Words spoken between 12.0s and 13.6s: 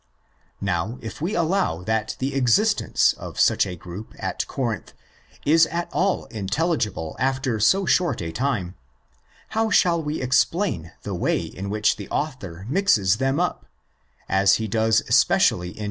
author mixes them